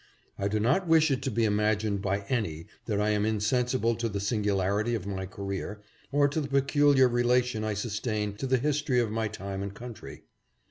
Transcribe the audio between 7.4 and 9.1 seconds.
I sustain to the history